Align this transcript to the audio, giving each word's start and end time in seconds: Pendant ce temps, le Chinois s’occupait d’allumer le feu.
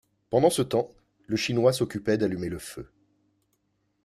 Pendant 0.31 0.49
ce 0.49 0.63
temps, 0.63 0.89
le 1.27 1.35
Chinois 1.35 1.73
s’occupait 1.73 2.17
d’allumer 2.17 2.49
le 2.49 2.57
feu. 2.57 2.89